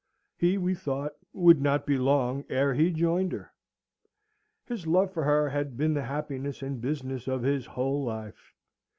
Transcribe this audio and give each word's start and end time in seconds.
He, 0.35 0.57
we 0.57 0.73
thought, 0.73 1.11
would 1.31 1.61
not 1.61 1.85
be 1.85 1.95
long 1.95 2.43
ere 2.49 2.73
he 2.73 2.89
joined 2.89 3.33
her. 3.33 3.53
His 4.65 4.87
love 4.87 5.13
for 5.13 5.23
her 5.25 5.47
had 5.49 5.77
been 5.77 5.93
the 5.93 6.01
happiness 6.05 6.63
and 6.63 6.81
business 6.81 7.27
of 7.27 7.43
his 7.43 7.67
whole 7.67 8.03
life. 8.03 8.51